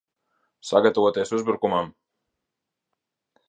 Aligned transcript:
Sagatavoties 0.69 1.35
uzbrukumam! 1.39 1.95